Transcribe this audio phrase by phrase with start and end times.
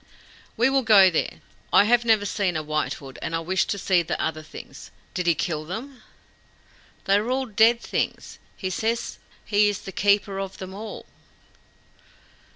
[0.57, 1.41] "We will go there.
[1.71, 4.89] I have never seen a White Hood, and I wish to see the other things.
[5.13, 6.01] Did he kill them?"
[7.05, 8.39] "They are all dead things.
[8.57, 11.05] He says he is the keeper of them all."